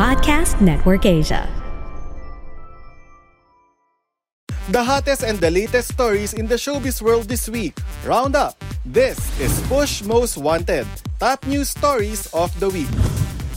[0.00, 1.44] Podcast Network Asia.
[4.72, 7.76] The hottest and the latest stories in the showbiz world this week.
[8.08, 8.56] Roundup.
[8.80, 10.88] This is Push Most Wanted.
[11.20, 12.88] Top news stories of the week.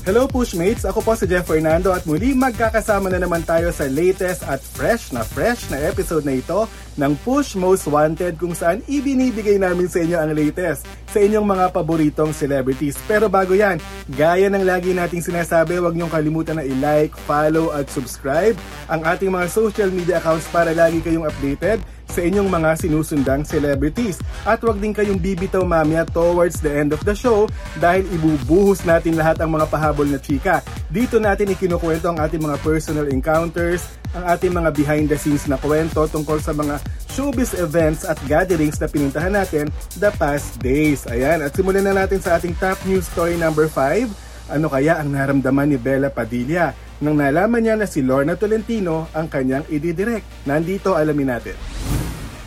[0.04, 0.83] Hello Pushmates!
[0.83, 5.15] Ako po si Jeff Fernando at muli magkakasama na naman tayo sa latest at fresh
[5.15, 6.68] na fresh na episode na ito
[6.99, 11.65] ng Push Most Wanted kung saan ibinibigay namin sa inyo ang latest sa inyong mga
[11.71, 13.00] paboritong celebrities.
[13.07, 13.79] Pero bago yan,
[14.11, 18.59] gaya ng lagi nating sinasabi, huwag niyong kalimutan na i-like, follow at subscribe
[18.92, 21.79] ang ating mga social media accounts para lagi kayong updated
[22.13, 24.21] sa inyong mga sinusundang celebrities.
[24.45, 27.49] At wag din kayong bibitaw mamaya towards the end of the show
[27.81, 30.61] dahil ibubuhos natin lahat ang mga pahabol na chika.
[30.93, 33.81] Dito natin ikinukwento ang ating mga personal encounters,
[34.13, 36.77] ang ating mga behind the scenes na kwento tungkol sa mga
[37.09, 39.66] showbiz events at gatherings na pinuntahan natin
[39.97, 41.09] the past days.
[41.09, 44.53] Ayan, at simulan na natin sa ating top news story number 5.
[44.53, 49.31] Ano kaya ang naramdaman ni Bella Padilla nang nalaman niya na si Lorna Tolentino ang
[49.31, 50.45] kanyang ididirect?
[50.45, 51.58] Nandito alamin natin.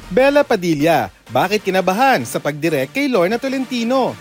[0.06, 4.14] Bella Padilla, bakit kinabahan sa pagdirect kay Lorna Tolentino?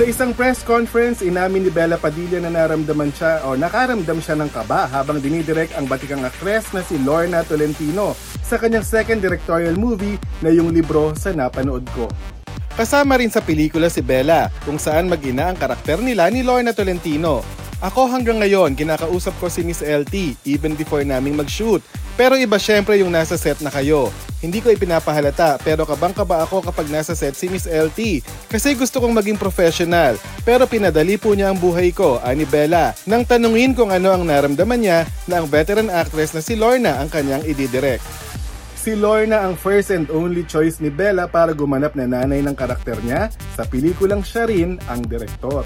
[0.00, 4.48] Sa isang press conference, inamin ni Bella Padilla na naramdaman siya o nakaramdam siya ng
[4.48, 10.16] kaba habang dinidirect ang batikang aktres na si Lorna Tolentino sa kanyang second directorial movie
[10.40, 12.08] na yung libro sa napanood ko.
[12.72, 17.44] Kasama rin sa pelikula si Bella kung saan mag-ina ang karakter nila ni Lorna Tolentino.
[17.84, 21.84] Ako hanggang ngayon, kinakausap ko si Miss LT even before naming mag-shoot.
[22.16, 24.08] Pero iba syempre yung nasa set na kayo.
[24.40, 29.12] Hindi ko ipinapahalata pero kabang-kaba ako kapag nasa set si Miss LT kasi gusto kong
[29.12, 30.16] maging professional.
[30.40, 34.80] Pero pinadali po niya ang buhay ko, ani Bella, nang tanungin kung ano ang naramdaman
[34.80, 38.00] niya na ang veteran actress na si Lorna ang kanyang ididirect.
[38.72, 42.96] Si Lorna ang first and only choice ni Bella para gumanap na nanay ng karakter
[43.04, 45.60] niya sa pelikulang siya rin ang direktor.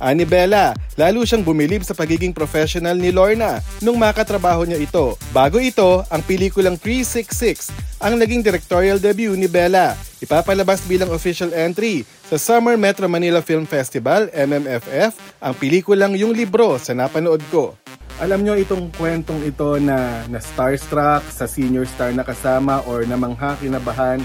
[0.00, 5.20] Ani Bella, lalo siyang bumilib sa pagiging professional ni Lorna nung makatrabaho niya ito.
[5.36, 7.68] Bago ito, ang pelikulang 366
[8.00, 9.92] ang naging directorial debut ni Bella.
[10.24, 16.80] Ipapalabas bilang official entry sa Summer Metro Manila Film Festival, MMFF, ang pelikulang Yung Libro
[16.80, 17.76] sa napanood ko.
[18.16, 23.56] Alam nyo itong kwentong ito na, na starstruck sa senior star na kasama or namangha
[23.60, 24.20] kinabahan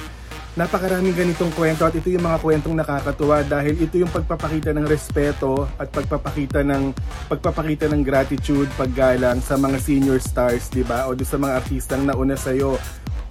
[0.55, 5.67] Napakaraming ganitong kwento at ito yung mga kwentong nakakatuwa dahil ito yung pagpapakita ng respeto
[5.75, 6.95] at pagpapakita ng
[7.27, 11.11] pagpapakita ng gratitude, paggalang sa mga senior stars, 'di ba?
[11.11, 12.79] O sa mga artistang nauna sa iyo.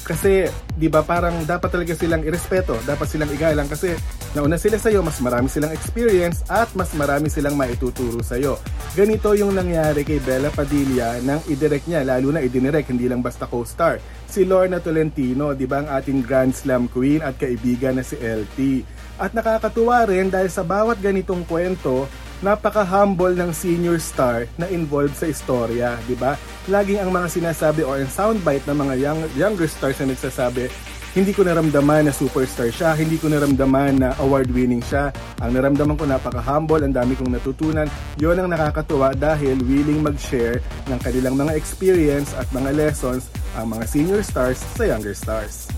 [0.04, 3.96] Kasi, 'di ba, parang dapat talaga silang irespeto, dapat silang igalang kasi
[4.36, 8.60] nauna sila sa iyo, mas marami silang experience at mas marami silang maituturo sa iyo.
[8.92, 13.48] Ganito yung nangyari kay Bella Padilla nang i-direct niya, lalo na i-direct, hindi lang basta
[13.48, 13.96] co-star.
[14.28, 18.84] Si Lorna Tolentino, 'di ba, ang ating Grand Slam queen at kaibigan na si LT.
[19.16, 22.04] At nakakatuwa rin dahil sa bawat ganitong kwento,
[22.44, 26.36] napaka-humble ng senior star na involved sa istorya, di ba?
[26.68, 30.68] Laging ang mga sinasabi or in soundbite ng mga young, younger stars na nagsasabi,
[31.14, 35.14] hindi ko naramdaman na superstar siya, hindi ko naramdaman na award-winning siya.
[35.40, 37.86] Ang naramdaman ko napaka-humble, ang dami kong natutunan.
[38.18, 40.58] Yon ang nakakatuwa dahil willing mag-share
[40.90, 45.70] ng kanilang mga experience at mga lessons ang mga senior stars sa younger stars.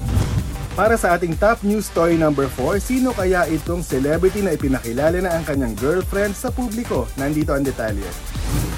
[0.76, 5.32] Para sa ating top news story number 4, sino kaya itong celebrity na ipinakilala na
[5.32, 7.08] ang kanyang girlfriend sa publiko?
[7.16, 8.04] Nandito ang detalye.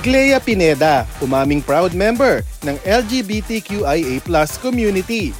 [0.06, 4.22] Clea Pineda, umaming proud member ng LGBTQIA+
[4.62, 5.34] community.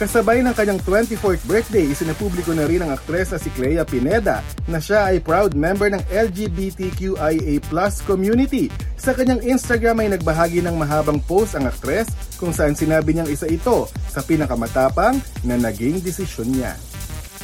[0.00, 4.80] Kasabay ng kanyang 24th birthday, isinapubliko na rin ang aktres na si Clea Pineda na
[4.80, 7.60] siya ay proud member ng LGBTQIA+
[8.08, 8.72] community.
[8.96, 12.08] Sa kanyang Instagram ay nagbahagi ng mahabang post ang aktres
[12.40, 16.72] kung saan sinabi niyang isa ito sa pinakamatapang na naging desisyon niya.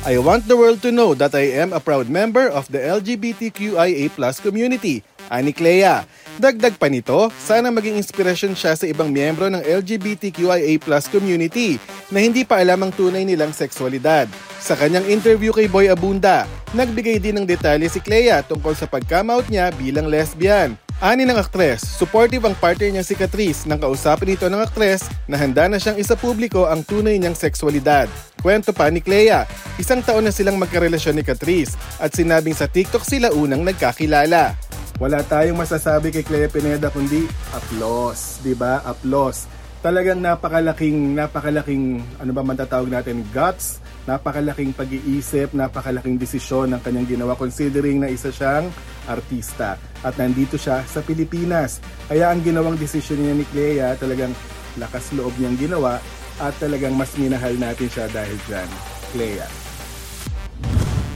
[0.09, 4.17] I want the world to know that I am a proud member of the LGBTQIA+
[4.41, 5.05] community.
[5.29, 6.09] Ani Clea.
[6.37, 10.77] Dagdag pa nito, sana maging inspirasyon siya sa ibang miyembro ng LGBTQIA+
[11.09, 11.81] community
[12.13, 14.29] na hindi pa alam ang tunay nilang sexualidad.
[14.61, 16.45] Sa kanyang interview kay Boy Abunda,
[16.77, 20.77] nagbigay din ng detalye si Clea tungkol sa pag-come out niya bilang lesbian.
[21.01, 25.41] Ani ng aktres, supportive ang partner niyang si Catrice nang kausapin ito ng aktres na
[25.41, 28.13] handa na siyang isa publiko ang tunay niyang sexualidad.
[28.45, 29.49] Kwento pa ni Clea,
[29.81, 34.53] isang taon na silang magkarelasyon ni Catrice at sinabing sa TikTok sila unang nagkakilala.
[34.97, 38.81] Wala tayong masasabi kay Clea Pineda kundi applause, 'di ba?
[38.81, 39.45] Applause.
[39.85, 47.13] Talagang napakalaking napakalaking ano ba man tatawag natin guts, napakalaking pag-iisip, napakalaking desisyon ng kanyang
[47.13, 48.73] ginawa considering na isa siyang
[49.05, 51.77] artista at nandito siya sa Pilipinas.
[52.09, 54.33] Kaya ang ginawang desisyon niya ni Clea talagang
[54.81, 56.01] lakas loob niyang ginawa
[56.41, 58.71] at talagang mas minahal natin siya dahil dyan.
[59.13, 59.66] Clea.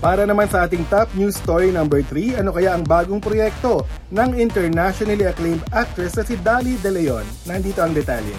[0.00, 4.32] Para naman sa ating top news story number 3, ano kaya ang bagong proyekto ng
[4.40, 7.20] internationally acclaimed actress na si Dali De Leon?
[7.44, 8.32] Nandito ang detalye.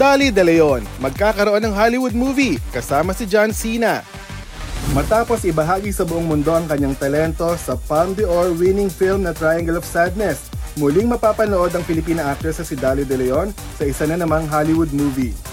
[0.00, 4.00] Dali De Leon, magkakaroon ng Hollywood movie kasama si John Cena.
[4.96, 9.76] Matapos ibahagi sa buong mundo ang kanyang talento sa Palme d'Or winning film na Triangle
[9.76, 10.48] of Sadness,
[10.80, 14.96] muling mapapanood ang Filipina actress na si Dali De Leon sa isa na namang Hollywood
[14.96, 15.49] movie.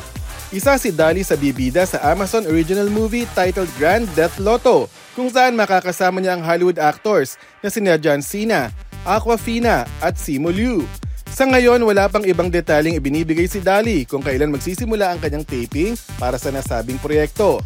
[0.47, 5.59] Isa si Dali sa bibida sa Amazon original movie titled Grand Death Lotto, kung saan
[5.59, 8.71] makakasama niya ang Hollywood actors na sina John Cena,
[9.03, 10.87] Aquafina at Simu Liu.
[11.27, 15.99] Sa ngayon, wala pang ibang detalyeng ibinibigay si Dali kung kailan magsisimula ang kanyang taping
[16.15, 17.59] para sa nasabing proyekto.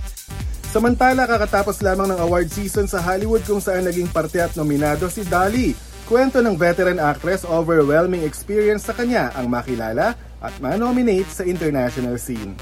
[0.74, 5.22] Samantala, kakatapos lamang ng award season sa Hollywood kung saan naging parte at nominado si
[5.22, 5.78] Dali.
[6.10, 12.57] Kwento ng veteran actress, overwhelming experience sa kanya ang makilala at manominate sa international scene.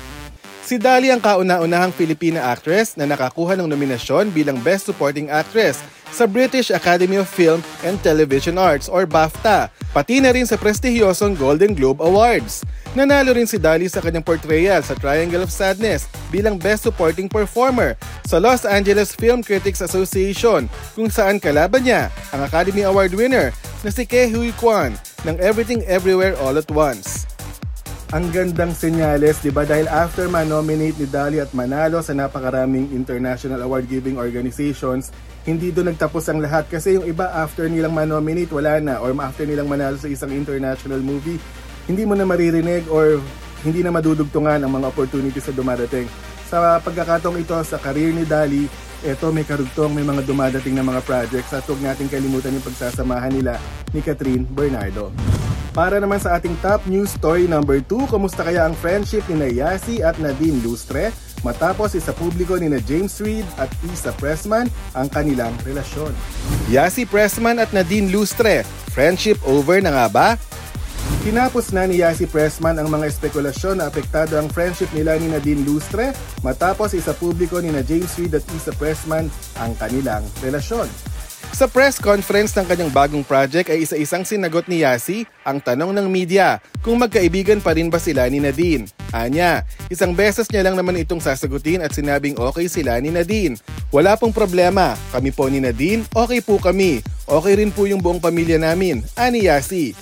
[0.70, 5.82] Si Dali ang kauna-unahang Filipina actress na nakakuha ng nominasyon bilang Best Supporting Actress
[6.14, 11.34] sa British Academy of Film and Television Arts or BAFTA, pati na rin sa prestihiyosong
[11.42, 12.62] Golden Globe Awards.
[12.94, 17.98] Nanalo rin si Dali sa kanyang portrayal sa Triangle of Sadness bilang Best Supporting Performer
[18.30, 23.50] sa Los Angeles Film Critics Association kung saan kalaban niya ang Academy Award winner
[23.82, 24.94] na si Ke Huy Kwan
[25.26, 27.30] ng Everything Everywhere All at Once
[28.10, 29.70] ang gandang senyales, di ba?
[29.70, 35.14] Dahil after ma-nominate ni Dali at manalo sa napakaraming international award-giving organizations,
[35.46, 38.98] hindi doon nagtapos ang lahat kasi yung iba after nilang ma-nominate, wala na.
[38.98, 41.38] Or after nilang manalo sa isang international movie,
[41.86, 43.22] hindi mo na maririnig or
[43.62, 46.10] hindi na madudugtungan ang mga opportunities na dumadating.
[46.50, 48.66] Sa pagkakataong ito sa career ni Dali,
[49.06, 53.38] eto may karugtong, may mga dumadating na mga projects at huwag natin kalimutan yung pagsasamahan
[53.38, 53.62] nila
[53.94, 55.14] ni Catherine Bernardo.
[55.70, 60.02] Para naman sa ating top news story number 2, kumusta kaya ang friendship ni Yasi
[60.02, 61.14] at Nadine Lustre
[61.46, 64.66] matapos isa publiko ni na James Reid at Isa Pressman
[64.98, 66.12] ang kanilang relasyon.
[66.74, 70.28] Yasi Pressman at Nadine Lustre, friendship over na nga ba?
[71.22, 75.62] Tinapos na ni Yasi Pressman ang mga espekulasyon na apektado ang friendship nila ni Nadine
[75.70, 79.30] Lustre matapos isa publiko ni na James Reid at Isa Pressman
[79.62, 80.90] ang kanilang relasyon.
[81.50, 86.06] Sa press conference ng kanyang bagong project ay isa-isang sinagot ni Yasi ang tanong ng
[86.06, 88.86] media kung magkaibigan pa rin ba sila ni Nadine.
[89.10, 93.58] Anya, isang beses niya lang naman itong sasagutin at sinabing okay sila ni Nadine.
[93.90, 97.02] Wala pong problema, kami po ni Nadine, okay po kami.
[97.26, 99.98] Okay rin po yung buong pamilya namin, ani Yasi.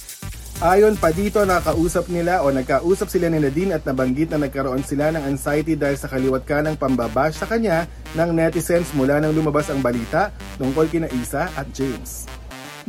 [0.57, 5.13] Ayon pa dito, nakausap nila o nagkausap sila ni Nadine at nabanggit na nagkaroon sila
[5.13, 7.86] ng anxiety dahil sa kaliwat ka ng pambabash sa kanya
[8.18, 12.25] ng netizens mula nang lumabas ang balita tungkol kina Isa at James.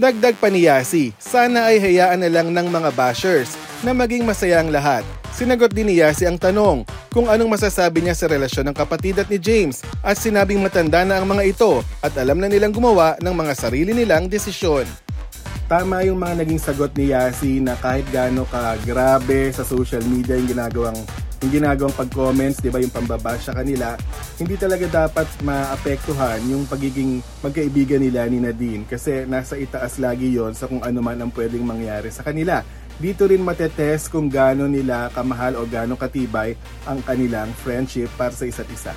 [0.00, 3.52] Dagdag pa ni Yasi, sana ay hayaan na lang ng mga bashers
[3.84, 5.04] na maging masaya ang lahat.
[5.36, 9.28] Sinagot din ni Yasi ang tanong kung anong masasabi niya sa relasyon ng kapatid at
[9.28, 13.34] ni James at sinabing matanda na ang mga ito at alam na nilang gumawa ng
[13.36, 14.88] mga sarili nilang desisyon
[15.68, 20.40] tama yung mga naging sagot ni Yasi na kahit gaano ka grabe sa social media
[20.40, 20.96] yung ginagawang
[21.38, 23.94] yung ginagawang pag-comments, 'di ba, yung pambabash sa kanila,
[24.40, 30.56] hindi talaga dapat maapektuhan yung pagiging magkaibigan nila ni Nadine kasi nasa itaas lagi 'yon
[30.56, 32.64] sa kung ano man ang pwedeng mangyari sa kanila.
[32.98, 38.42] Dito rin matetest kung gaano nila kamahal o gaano katibay ang kanilang friendship para sa
[38.42, 38.90] isa't isa.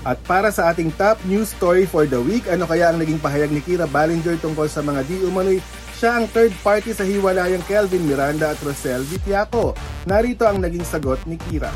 [0.00, 3.52] At para sa ating top news story for the week, ano kaya ang naging pahayag
[3.52, 5.60] ni Kira Ballinger tungkol sa mga di umano'y
[6.00, 9.76] siya ang third party sa hiwalayang Kelvin Miranda at Rosel Vitiaco.
[10.08, 11.68] Narito ang naging sagot ni Kira.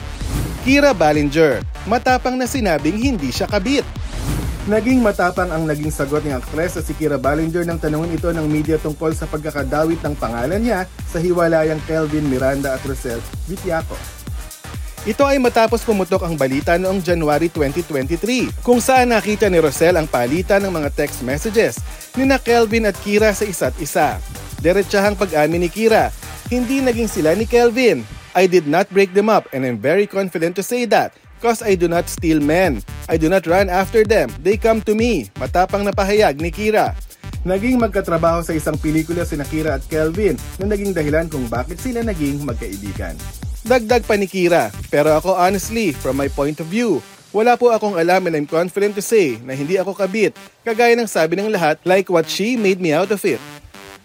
[0.64, 3.85] Kira Ballinger, matapang na sinabing hindi siya kabit.
[4.64, 8.49] Naging matapang ang naging sagot ng aktres sa si Kira Ballinger nang tanungin ito ng
[8.49, 14.24] media tungkol sa pagkakadawit ng pangalan niya sa hiwalayang Kelvin Miranda at Rosel Vitiaco.
[15.04, 20.08] Ito ay matapos pumutok ang balita noong January 2023 kung saan nakita ni Rosel ang
[20.08, 21.76] palitan ng mga text messages
[22.16, 24.16] ni na Kelvin at Kira sa isa't isa.
[24.64, 26.08] Diretsahang pag-amin ni Kira,
[26.49, 28.00] hindi naging sila ni Kelvin.
[28.32, 31.76] I did not break them up and I'm very confident to say that because I
[31.76, 32.80] do not steal men.
[33.04, 34.32] I do not run after them.
[34.40, 35.28] They come to me.
[35.37, 36.96] Matapang na pahayag ni Kira.
[37.44, 42.00] Naging magkatrabaho sa isang pelikula si Kira at Kelvin na naging dahilan kung bakit sila
[42.00, 43.20] naging magkaibigan.
[43.64, 47.00] Dagdag pa ni Kira, pero ako honestly, from my point of view,
[47.33, 51.09] wala po akong alam and I'm confident to say na hindi ako kabit, kagaya ng
[51.09, 53.40] sabi ng lahat like what she made me out of it.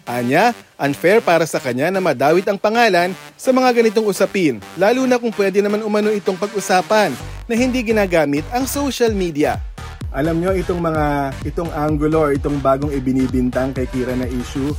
[0.08, 5.20] Anya, unfair para sa kanya na madawit ang pangalan sa mga ganitong usapin, lalo na
[5.20, 7.12] kung pwede naman umano itong pag-usapan
[7.44, 9.60] na hindi ginagamit ang social media.
[10.16, 14.72] Alam nyo, itong mga, itong angulo or itong bagong ibinibintang kay Kira na issue,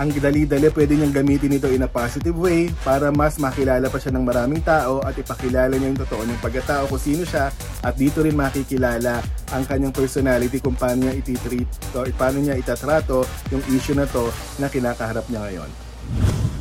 [0.00, 4.16] ang dali-dali pwede niyang gamitin ito in a positive way para mas makilala pa siya
[4.16, 7.52] ng maraming tao at ipakilala niya yung totoo ng pagkatao kung sino siya
[7.84, 9.20] at dito rin makikilala
[9.52, 14.32] ang kanyang personality kung paano niya ititreat o paano niya itatrato yung issue na to
[14.56, 15.70] na kinakaharap niya ngayon.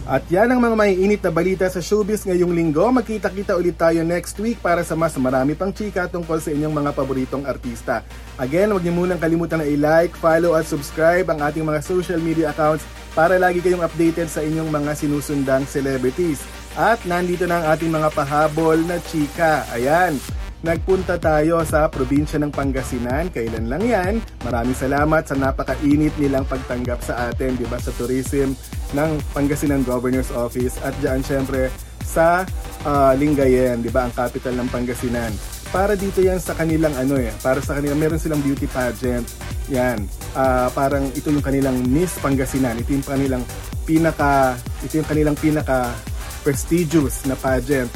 [0.09, 2.81] At yan ang mga maiinit na balita sa showbiz ngayong linggo.
[2.89, 6.91] Magkita-kita ulit tayo next week para sa mas marami pang chika tungkol sa inyong mga
[6.97, 8.01] paboritong artista.
[8.41, 12.49] Again, huwag niyo munang kalimutan na i-like, follow at subscribe ang ating mga social media
[12.49, 12.81] accounts
[13.19, 16.39] para lagi kayong updated sa inyong mga sinusundang celebrities.
[16.79, 19.67] At nandito na ang ating mga pahabol na chika.
[19.75, 20.15] Ayan,
[20.59, 23.31] Nagpunta tayo sa probinsya ng Pangasinan.
[23.31, 24.13] Kailan lang yan?
[24.43, 28.51] Maraming salamat sa napakainit nilang pagtanggap sa atin, di ba, sa tourism
[28.91, 31.71] ng Pangasinan Governor's Office at diyan syempre
[32.03, 32.43] sa
[32.83, 35.31] uh, Lingayen, di ba, ang capital ng Pangasinan.
[35.69, 39.25] Para dito yan sa kanilang ano eh, para sa kanila meron silang beauty pageant.
[39.69, 40.01] Yan.
[40.33, 42.81] Uh, parang ito yung kanilang Miss Pangasinan.
[42.81, 43.43] Ito yung kanilang
[43.85, 45.93] pinaka ito yung kanilang pinaka
[46.45, 47.89] prestigious na pageant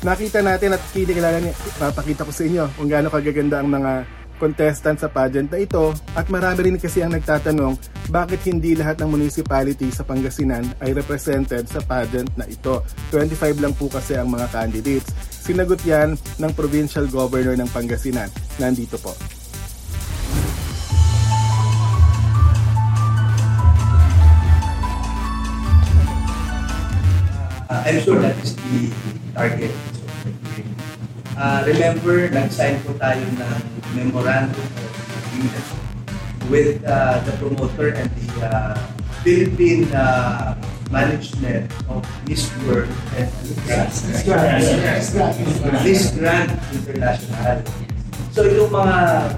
[0.00, 4.08] nakita natin at kinikilala niya, papakita ko sa inyo kung gaano kagaganda ang mga
[4.40, 7.76] contestant sa pageant na ito at marami rin kasi ang nagtatanong
[8.08, 12.80] bakit hindi lahat ng municipality sa Pangasinan ay represented sa pageant na ito.
[13.12, 15.12] 25 lang po kasi ang mga candidates.
[15.28, 18.32] Sinagot yan ng provincial governor ng Pangasinan.
[18.56, 19.12] Nandito po.
[27.70, 28.90] Uh, I'm sure that is the
[29.30, 29.89] target
[31.40, 33.60] Uh, remember, nag-sign po tayo ng
[33.96, 34.92] memorandum of
[35.24, 35.68] agreement
[36.52, 38.76] with uh, the promoter and the uh,
[39.24, 40.52] Philippine uh,
[40.92, 43.24] management of Miss World and
[45.80, 47.56] Miss Grand International.
[48.36, 49.32] So yung mga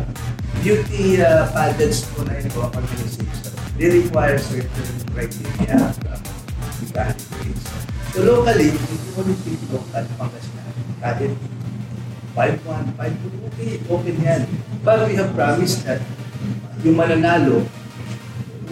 [0.66, 6.18] beauty uh, pageants po na ito, organization, they require certain criteria from
[6.82, 7.62] the candidates.
[8.10, 11.30] So locally, if you want to keep local, Pangasinan, kahit
[12.32, 14.42] 5-1, 5-2, okay, open yan.
[14.80, 16.00] But we have promised that
[16.80, 17.68] yung mananalo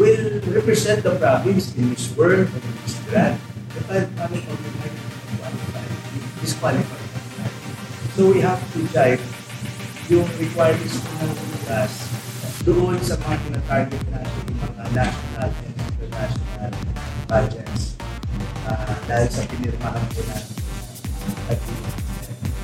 [0.00, 3.36] will represent the province in Miss World and Miss Grand.
[3.76, 4.70] The five coming from the
[5.38, 5.92] qualified,
[6.40, 7.06] disqualified.
[8.16, 9.20] So we have to check
[10.10, 11.32] yung requirements ng
[11.68, 11.92] class
[12.66, 16.72] doon sa mga tinatarget natin yung mga national and international
[17.24, 17.82] budgets
[18.68, 20.60] uh, dahil sa pinirmahan po natin
[21.48, 21.58] at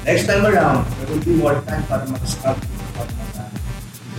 [0.07, 3.45] Next time around, there will be more time para mag-scout ng mga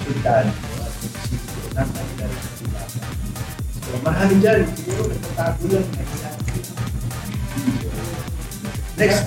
[0.04, 3.12] syudad at munisipyo ng kanilang katilapan.
[3.72, 4.60] So, marami dyan.
[4.76, 5.88] Siguro nagtatago lang.
[9.00, 9.22] Next,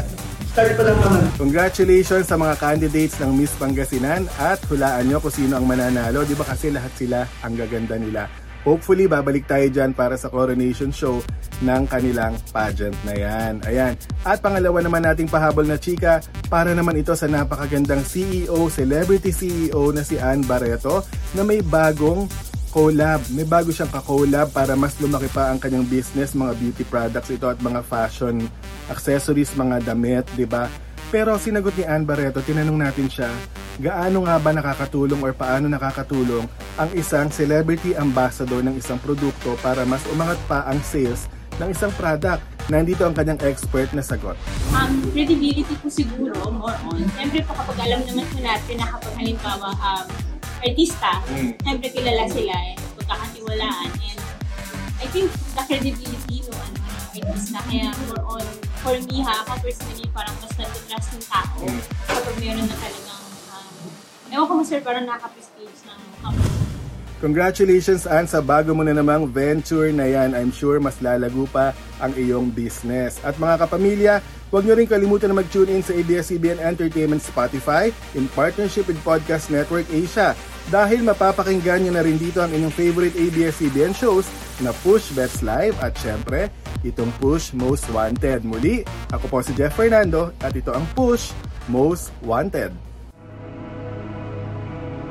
[0.52, 1.20] start pa naman.
[1.40, 6.28] Congratulations sa mga candidates ng Miss Pangasinan at hulaan nyo kung sino ang mananalo.
[6.28, 8.28] Di ba kasi lahat sila ang gaganda nila.
[8.62, 11.20] Hopefully, babalik tayo dyan para sa coronation show
[11.64, 13.54] ng kanilang pageant na yan.
[13.64, 13.96] Ayan.
[14.24, 16.20] At pangalawa naman nating pahabol na chika,
[16.52, 22.28] para naman ito sa napakagandang CEO, celebrity CEO na si Ann Barreto na may bagong
[22.70, 23.20] collab.
[23.34, 27.50] May bago siyang ka-collab para mas lumaki pa ang kanyang business, mga beauty products ito
[27.50, 28.46] at mga fashion
[28.90, 30.70] accessories, mga damit, 'di ba?
[31.10, 33.34] Pero sinagot ni Ann Barreto, tinanong natin siya,
[33.82, 36.46] gaano nga ba nakakatulong or paano nakakatulong
[36.78, 41.26] ang isang celebrity ambassador ng isang produkto para mas umangat pa ang sales
[41.58, 42.46] ng isang product.
[42.70, 44.38] Nandito ang kanyang expert na sagot.
[44.70, 47.02] Um, credibility po siguro, more on.
[47.18, 50.06] Siyempre po kapag alam naman po natin na kapag halimbawa um,
[50.62, 51.58] artista, mm.
[51.58, 53.90] siyempre kilala sila eh, pagkakatiwalaan.
[53.98, 54.20] And
[55.02, 55.26] I think
[55.58, 56.78] the credibility no, ano,
[57.18, 61.82] artista, kaya more on for me ha, ako personally, parang mas nag-trust ng tao mm.
[62.08, 63.74] kapag meron na talagang, um,
[64.32, 66.60] ewan ko sir, parang naka-prestige ng company.
[67.20, 70.32] Congratulations Ann sa bago mo na namang venture na yan.
[70.32, 73.20] I'm sure mas lalago pa ang iyong business.
[73.20, 78.24] At mga kapamilya, huwag nyo rin kalimutan na mag-tune in sa ABS-CBN Entertainment Spotify in
[78.32, 80.32] partnership with Podcast Network Asia
[80.72, 84.24] dahil mapapakinggan nyo na rin dito ang inyong favorite ABS-CBN shows
[84.64, 86.48] na Push Bets Live at syempre,
[86.84, 88.44] itong Push Most Wanted.
[88.44, 91.32] Muli, ako po si Jeff Fernando at ito ang Push
[91.68, 92.72] Most Wanted.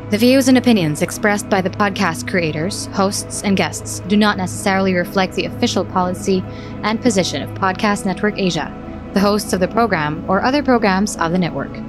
[0.09, 4.97] The views and opinions expressed by the podcast creators, hosts, and guests do not necessarily
[4.97, 6.41] reflect the official policy
[6.81, 8.73] and position of Podcast Network Asia,
[9.13, 11.88] the hosts of the program, or other programs of the network.